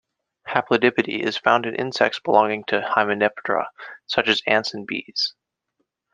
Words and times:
Haplodiploidy 0.47 1.19
is 1.23 1.37
found 1.37 1.67
in 1.67 1.75
insects 1.75 2.19
belonging 2.19 2.63
to 2.63 2.81
Hymenoptera, 2.81 3.67
such 4.07 4.29
as 4.29 4.41
ants 4.47 4.73
and 4.73 4.87
bees. 4.87 5.35